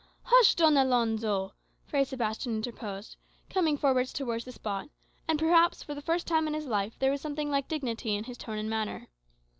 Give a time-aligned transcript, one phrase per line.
[0.23, 1.53] "Hush, Don Alonzo!"
[1.85, 3.17] Fray Sebastian interposed,
[3.51, 4.89] coming forward towards the spot;
[5.27, 8.23] and perhaps for the first time in his life there was something like dignity in
[8.23, 9.09] his tone and manner.